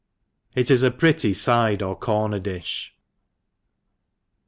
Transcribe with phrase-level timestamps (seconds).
[0.61, 2.89] —It is a pretty fide or corner di(h.